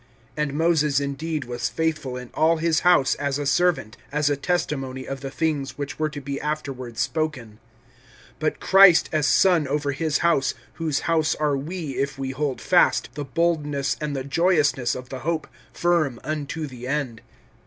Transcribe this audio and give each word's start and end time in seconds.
(5)And 0.35 0.53
Moses 0.53 0.99
indeed 0.99 1.45
was 1.45 1.69
faithful 1.69 2.17
in 2.17 2.31
all 2.33 2.57
His 2.57 2.79
house 2.79 3.13
as 3.13 3.37
a 3.37 3.45
servant, 3.45 3.97
as 4.11 4.31
a 4.31 4.35
testimony 4.35 5.05
of 5.07 5.21
the 5.21 5.29
things 5.29 5.77
which 5.77 5.99
were 5.99 6.09
to 6.09 6.19
be 6.19 6.41
afterward 6.41 6.97
spoken; 6.97 7.59
(6)but 8.39 8.59
Christ 8.59 9.09
as 9.11 9.27
son 9.27 9.67
over 9.67 9.91
His 9.91 10.17
house; 10.25 10.55
whose 10.81 11.01
house 11.01 11.35
are 11.35 11.55
we, 11.55 11.97
if 11.99 12.17
we 12.17 12.31
hold 12.31 12.59
fast 12.61 13.09
the 13.13 13.23
boldness 13.25 13.95
and 14.01 14.15
the 14.15 14.23
joyousness 14.23 14.95
of 14.95 15.09
the 15.09 15.19
hope 15.19 15.47
firm 15.71 16.19
unto 16.23 16.65
the 16.65 16.85
end[3:6]. 16.85 17.19